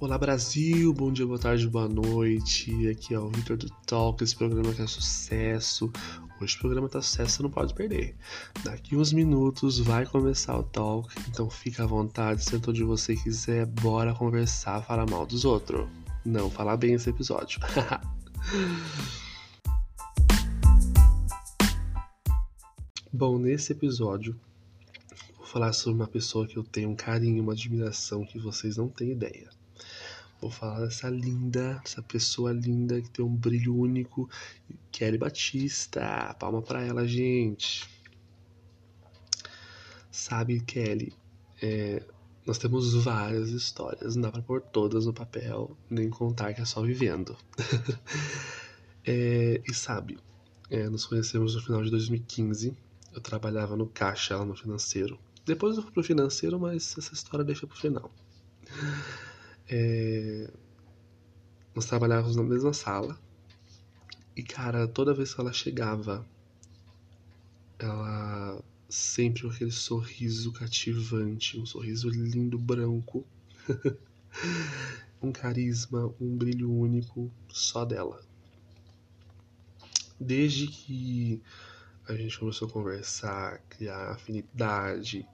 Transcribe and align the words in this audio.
Olá 0.00 0.16
Brasil, 0.16 0.94
bom 0.94 1.12
dia, 1.12 1.26
boa 1.26 1.38
tarde, 1.38 1.68
boa 1.68 1.86
noite. 1.86 2.88
Aqui 2.88 3.12
é 3.12 3.20
o 3.20 3.28
Victor 3.28 3.58
do 3.58 3.68
Talk, 3.86 4.24
esse 4.24 4.34
programa 4.34 4.72
que 4.72 4.80
é 4.80 4.86
sucesso. 4.86 5.92
Hoje 6.40 6.56
o 6.56 6.58
programa 6.58 6.88
tá 6.88 7.02
sucesso, 7.02 7.36
você 7.36 7.42
não 7.42 7.50
pode 7.50 7.74
perder. 7.74 8.16
Daqui 8.64 8.96
uns 8.96 9.12
minutos 9.12 9.78
vai 9.78 10.06
começar 10.06 10.58
o 10.58 10.62
Talk, 10.62 11.14
então 11.28 11.50
fica 11.50 11.82
à 11.82 11.86
vontade, 11.86 12.42
senta 12.42 12.70
onde 12.70 12.82
você 12.82 13.14
quiser, 13.14 13.66
bora 13.66 14.14
conversar, 14.14 14.80
falar 14.82 15.04
mal 15.04 15.26
dos 15.26 15.44
outros. 15.44 15.86
Não, 16.24 16.50
falar 16.50 16.78
bem 16.78 16.94
esse 16.94 17.10
episódio. 17.10 17.60
Bom, 23.12 23.38
nesse 23.38 23.72
episódio 23.72 24.34
vou 25.36 25.44
falar 25.44 25.74
sobre 25.74 26.00
uma 26.00 26.08
pessoa 26.08 26.46
que 26.46 26.56
eu 26.56 26.64
tenho 26.64 26.88
um 26.88 26.96
carinho, 26.96 27.42
uma 27.42 27.52
admiração 27.52 28.24
que 28.24 28.38
vocês 28.38 28.78
não 28.78 28.88
têm 28.88 29.10
ideia. 29.10 29.50
Vou 30.40 30.50
falar 30.50 30.80
dessa 30.80 31.08
linda, 31.08 31.80
essa 31.84 32.02
pessoa 32.02 32.52
linda 32.52 33.00
que 33.02 33.10
tem 33.10 33.24
um 33.24 33.34
brilho 33.34 33.76
único, 33.76 34.28
Kelly 34.90 35.18
Batista. 35.18 36.34
Palma 36.38 36.62
pra 36.62 36.82
ela, 36.82 37.06
gente. 37.06 37.86
Sabe, 40.10 40.60
Kelly, 40.60 41.12
é, 41.62 42.02
nós 42.46 42.58
temos 42.58 42.94
várias 42.94 43.50
histórias, 43.50 44.16
não 44.16 44.22
dá 44.22 44.32
pra 44.32 44.42
pôr 44.42 44.60
todas 44.60 45.06
no 45.06 45.12
papel, 45.12 45.76
nem 45.88 46.08
contar 46.08 46.54
que 46.54 46.62
é 46.62 46.64
só 46.64 46.82
vivendo. 46.82 47.36
é, 49.04 49.60
e 49.64 49.74
sabe, 49.74 50.18
é, 50.70 50.88
nos 50.88 51.04
conhecemos 51.04 51.54
no 51.54 51.62
final 51.62 51.82
de 51.84 51.90
2015. 51.90 52.74
Eu 53.12 53.20
trabalhava 53.20 53.76
no 53.76 53.86
caixa, 53.86 54.34
ela 54.34 54.44
no 54.44 54.56
financeiro. 54.56 55.18
Depois 55.44 55.76
eu 55.76 55.82
fui 55.82 55.92
pro 55.92 56.02
financeiro, 56.02 56.58
mas 56.58 56.96
essa 56.96 57.12
história 57.12 57.44
deixa 57.44 57.66
pro 57.66 57.76
final. 57.76 58.10
É... 59.70 60.50
Nós 61.74 61.86
trabalhávamos 61.86 62.36
na 62.36 62.42
mesma 62.42 62.72
sala. 62.72 63.18
E, 64.36 64.42
cara, 64.42 64.88
toda 64.88 65.14
vez 65.14 65.32
que 65.32 65.40
ela 65.40 65.52
chegava, 65.52 66.26
ela 67.78 68.60
sempre 68.88 69.42
com 69.42 69.48
aquele 69.48 69.70
sorriso 69.70 70.52
cativante, 70.52 71.58
um 71.58 71.64
sorriso 71.64 72.08
lindo, 72.08 72.58
branco. 72.58 73.24
um 75.22 75.30
carisma, 75.30 76.12
um 76.20 76.36
brilho 76.36 76.72
único 76.72 77.30
só 77.48 77.84
dela. 77.84 78.20
Desde 80.18 80.66
que 80.66 81.40
a 82.08 82.14
gente 82.14 82.38
começou 82.38 82.68
a 82.68 82.70
conversar, 82.70 83.60
criar 83.68 84.10
afinidade, 84.10 85.26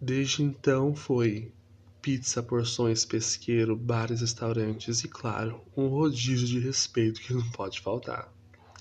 desde 0.00 0.42
então 0.42 0.94
foi 0.94 1.52
pizza, 2.04 2.42
porções, 2.42 3.02
pesqueiro, 3.02 3.74
bares, 3.74 4.20
restaurantes 4.20 5.02
e, 5.02 5.08
claro, 5.08 5.62
um 5.74 5.86
rodízio 5.86 6.46
de 6.46 6.58
respeito 6.58 7.18
que 7.18 7.32
não 7.32 7.50
pode 7.50 7.80
faltar. 7.80 8.30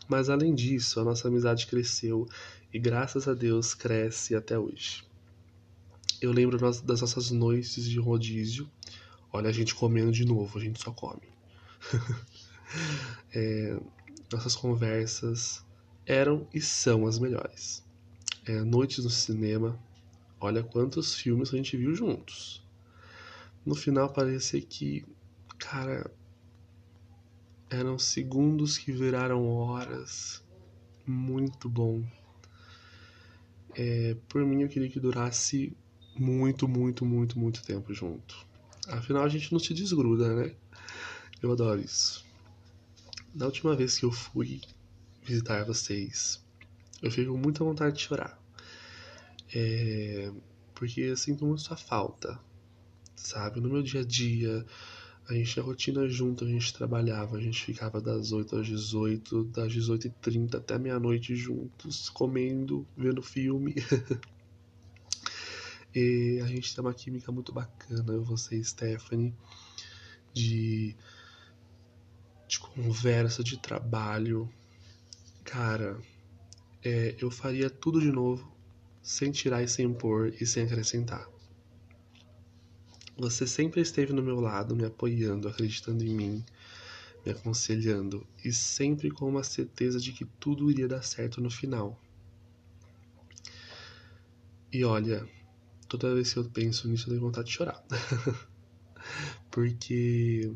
Mas 0.09 0.29
além 0.29 0.53
disso, 0.53 0.99
a 0.99 1.05
nossa 1.05 1.29
amizade 1.29 1.65
cresceu 1.67 2.27
e, 2.73 2.77
graças 2.77 3.25
a 3.25 3.33
Deus, 3.33 3.73
cresce 3.73 4.35
até 4.35 4.59
hoje. 4.59 5.05
Eu 6.21 6.33
lembro 6.33 6.57
das 6.81 6.99
nossas 6.99 7.31
noites 7.31 7.85
de 7.85 7.97
rodízio. 7.97 8.69
Olha, 9.31 9.47
a 9.47 9.53
gente 9.53 9.73
comendo 9.73 10.11
de 10.11 10.25
novo, 10.25 10.59
a 10.59 10.61
gente 10.61 10.83
só 10.83 10.91
come. 10.91 11.29
é, 13.33 13.79
nossas 14.33 14.53
conversas 14.53 15.63
eram 16.05 16.45
e 16.53 16.59
são 16.59 17.07
as 17.07 17.17
melhores. 17.17 17.85
É, 18.45 18.59
noites 18.63 19.01
no 19.01 19.09
cinema, 19.09 19.79
olha 20.41 20.61
quantos 20.61 21.15
filmes 21.15 21.53
a 21.53 21.55
gente 21.55 21.77
viu 21.77 21.95
juntos 21.95 22.62
no 23.65 23.75
final 23.75 24.11
parecia 24.11 24.61
que, 24.61 25.05
cara, 25.57 26.11
eram 27.69 27.97
segundos 27.97 28.77
que 28.77 28.91
viraram 28.91 29.47
horas. 29.47 30.43
Muito 31.05 31.69
bom. 31.69 32.03
É, 33.75 34.15
por 34.27 34.45
mim, 34.45 34.61
eu 34.61 34.69
queria 34.69 34.89
que 34.89 34.99
durasse 34.99 35.75
muito, 36.15 36.67
muito, 36.67 37.05
muito, 37.05 37.39
muito 37.39 37.63
tempo 37.63 37.93
junto. 37.93 38.45
Afinal, 38.87 39.23
a 39.23 39.29
gente 39.29 39.51
não 39.51 39.59
se 39.59 39.73
desgruda, 39.73 40.35
né? 40.35 40.55
Eu 41.41 41.51
adoro 41.51 41.79
isso. 41.79 42.23
Da 43.33 43.45
última 43.45 43.75
vez 43.75 43.97
que 43.97 44.05
eu 44.05 44.11
fui 44.11 44.61
visitar 45.23 45.65
vocês, 45.65 46.43
eu 47.01 47.09
fiquei 47.09 47.25
com 47.25 47.37
muita 47.37 47.63
vontade 47.63 47.95
de 47.95 48.03
chorar. 48.03 48.39
É, 49.55 50.31
porque 50.75 51.01
eu 51.01 51.17
sinto 51.17 51.45
muito 51.45 51.61
sua 51.61 51.77
falta 51.77 52.39
sabe? 53.15 53.59
No 53.59 53.69
meu 53.69 53.81
dia 53.81 54.01
a 54.01 54.05
dia, 54.05 54.65
a 55.27 55.33
gente 55.33 55.53
tinha 55.53 55.63
rotina 55.63 56.07
junto, 56.07 56.43
a 56.43 56.47
gente 56.47 56.73
trabalhava, 56.73 57.37
a 57.37 57.41
gente 57.41 57.63
ficava 57.63 58.01
das 58.01 58.31
8 58.31 58.57
às 58.57 58.67
18, 58.67 59.45
das 59.45 59.71
18 59.71 60.07
e 60.07 60.09
30 60.09 60.57
até 60.57 60.77
meia-noite 60.77 61.35
juntos, 61.35 62.09
comendo, 62.09 62.85
vendo 62.95 63.21
filme. 63.21 63.75
e 65.95 66.41
a 66.43 66.47
gente 66.47 66.75
tem 66.75 66.83
uma 66.83 66.93
química 66.93 67.31
muito 67.31 67.53
bacana, 67.53 68.13
eu, 68.13 68.23
você 68.23 68.57
e 68.57 68.63
Stephanie, 68.63 69.33
de, 70.33 70.95
de 72.47 72.59
conversa, 72.59 73.43
de 73.43 73.57
trabalho. 73.57 74.49
Cara, 75.45 75.97
é, 76.83 77.15
eu 77.17 77.31
faria 77.31 77.69
tudo 77.69 78.01
de 78.01 78.11
novo, 78.11 78.51
sem 79.01 79.31
tirar 79.31 79.63
e 79.63 79.69
sem 79.69 79.93
pôr 79.93 80.33
e 80.41 80.45
sem 80.45 80.63
acrescentar. 80.63 81.25
Você 83.15 83.45
sempre 83.45 83.79
esteve 83.79 84.11
no 84.11 84.23
meu 84.23 84.39
lado, 84.39 84.75
me 84.75 84.85
apoiando, 84.85 85.47
acreditando 85.47 86.03
em 86.03 86.15
mim, 86.15 86.45
me 87.23 87.31
aconselhando 87.31 88.25
e 88.43 88.51
sempre 88.51 89.11
com 89.11 89.29
uma 89.29 89.43
certeza 89.43 89.99
de 89.99 90.11
que 90.11 90.25
tudo 90.39 90.71
iria 90.71 90.87
dar 90.87 91.03
certo 91.03 91.39
no 91.39 91.51
final. 91.51 92.01
E 94.71 94.83
olha, 94.83 95.29
toda 95.87 96.15
vez 96.15 96.33
que 96.33 96.39
eu 96.39 96.49
penso 96.49 96.87
nisso, 96.87 97.03
eu 97.03 97.09
tenho 97.09 97.21
vontade 97.21 97.49
de 97.49 97.53
chorar. 97.53 97.83
Porque 99.51 100.51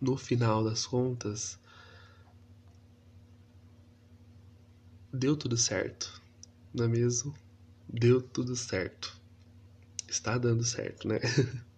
no 0.00 0.16
final 0.16 0.64
das 0.64 0.84
contas, 0.84 1.56
deu 5.12 5.36
tudo 5.36 5.56
certo, 5.56 6.20
não 6.74 6.86
é 6.86 6.88
mesmo? 6.88 7.32
Deu 7.88 8.20
tudo 8.20 8.56
certo 8.56 9.21
está 10.12 10.36
dando 10.36 10.62
certo, 10.62 11.08
né? 11.08 11.18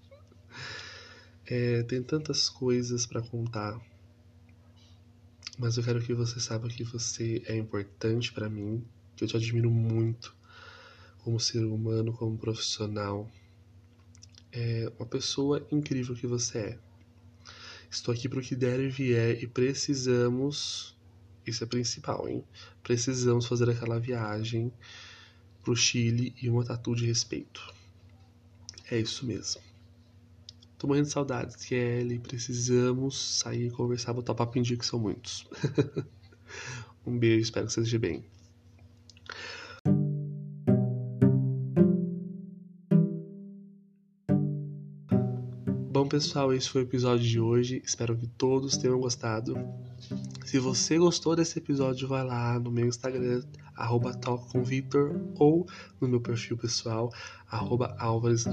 É, 1.47 1.83
tem 1.83 2.03
tantas 2.03 2.49
coisas 2.49 3.05
para 3.05 3.21
contar, 3.21 3.79
mas 5.59 5.77
eu 5.77 5.85
quero 5.85 6.01
que 6.01 6.15
você 6.15 6.41
saiba 6.41 6.71
que 6.71 6.83
você 6.83 7.43
é 7.45 7.55
importante 7.55 8.33
para 8.33 8.49
mim, 8.49 8.83
que 9.15 9.25
eu 9.25 9.29
te 9.29 9.37
admiro 9.37 9.71
muito 9.71 10.35
como 11.19 11.39
ser 11.39 11.63
humano, 11.63 12.15
como 12.15 12.39
profissional. 12.39 13.31
É 14.51 14.91
uma 14.99 15.07
pessoa 15.07 15.67
incrível 15.71 16.15
que 16.15 16.27
você 16.27 16.59
é. 16.59 16.79
Estou 17.91 18.15
aqui 18.15 18.27
para 18.27 18.39
o 18.39 18.43
que 18.43 18.57
der 18.57 18.81
e 18.81 18.89
vier 18.89 19.43
e 19.43 19.47
precisamos, 19.47 20.97
isso 21.47 21.63
é 21.63 21.67
principal, 21.67 22.27
hein? 22.27 22.43
Precisamos 22.83 23.45
fazer 23.45 23.69
aquela 23.69 24.01
viagem 24.01 24.73
pro 25.63 25.77
Chile 25.77 26.35
e 26.41 26.49
uma 26.49 26.65
tatu 26.65 26.95
de 26.95 27.05
respeito. 27.05 27.84
É 28.91 28.99
isso 28.99 29.27
mesmo. 29.27 29.61
Tô 30.79 30.87
morrendo 30.87 31.07
de 31.07 31.13
saudades, 31.13 31.57
Kelly. 31.57 32.19
Precisamos 32.19 33.39
sair, 33.39 33.71
conversar, 33.71 34.13
botar 34.13 34.35
papo 34.35 34.59
em 34.59 34.63
dia, 34.63 34.77
que 34.77 34.85
são 34.85 34.99
muitos. 34.99 35.47
um 37.07 37.19
beijo, 37.19 37.43
espero 37.43 37.67
que 37.67 37.73
você 37.73 37.81
esteja 37.81 37.99
bem. 37.99 38.25
Bom, 45.95 46.09
pessoal, 46.09 46.53
esse 46.53 46.69
foi 46.69 46.83
o 46.83 46.87
episódio 46.87 47.25
de 47.25 47.39
hoje. 47.39 47.81
Espero 47.85 48.17
que 48.17 48.27
todos 48.27 48.77
tenham 48.77 48.99
gostado. 48.99 49.57
Se 50.45 50.59
você 50.59 50.99
gostou 50.99 51.37
desse 51.37 51.61
episódio, 51.61 52.09
vai 52.09 52.25
lá 52.25 52.59
no 52.59 52.69
meu 52.69 52.89
Instagram, 52.89 53.45
arroba 53.77 54.11
Victor, 54.65 55.15
ou 55.37 55.65
no 56.01 56.09
meu 56.09 56.21
perfil 56.21 56.57
pessoal, 56.57 57.13
arroba 57.49 57.95
Alvares, 57.97 58.45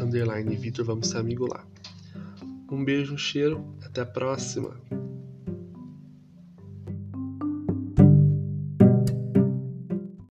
Victor. 0.55 0.85
Vamos 0.85 1.07
ser 1.07 1.17
amigo 1.17 1.47
lá. 1.51 1.65
Um 2.71 2.85
beijo, 2.85 3.15
um 3.15 3.17
cheiro, 3.17 3.75
até 3.83 4.01
a 4.01 4.05
próxima! 4.05 4.79